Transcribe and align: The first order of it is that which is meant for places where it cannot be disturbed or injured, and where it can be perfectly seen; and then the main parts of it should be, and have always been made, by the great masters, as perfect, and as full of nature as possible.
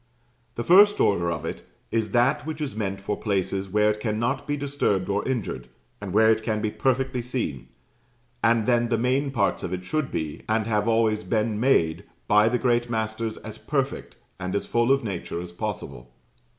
The 0.55 0.63
first 0.63 0.99
order 0.99 1.29
of 1.31 1.45
it 1.45 1.61
is 1.91 2.09
that 2.09 2.43
which 2.43 2.59
is 2.59 2.75
meant 2.75 2.99
for 2.99 3.15
places 3.15 3.69
where 3.69 3.91
it 3.91 3.99
cannot 3.99 4.47
be 4.47 4.57
disturbed 4.57 5.09
or 5.09 5.23
injured, 5.27 5.67
and 6.01 6.11
where 6.11 6.31
it 6.31 6.41
can 6.41 6.59
be 6.59 6.71
perfectly 6.71 7.21
seen; 7.21 7.67
and 8.43 8.65
then 8.65 8.89
the 8.89 8.97
main 8.97 9.29
parts 9.29 9.61
of 9.61 9.73
it 9.73 9.85
should 9.85 10.11
be, 10.11 10.41
and 10.49 10.65
have 10.65 10.87
always 10.87 11.21
been 11.21 11.59
made, 11.59 12.03
by 12.27 12.49
the 12.49 12.57
great 12.57 12.89
masters, 12.89 13.37
as 13.37 13.59
perfect, 13.59 14.15
and 14.39 14.55
as 14.55 14.65
full 14.65 14.91
of 14.91 15.03
nature 15.03 15.39
as 15.39 15.51
possible. 15.51 16.11